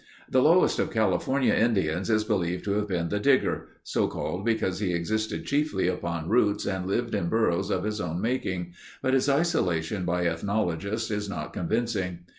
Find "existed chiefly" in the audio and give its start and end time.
4.95-5.87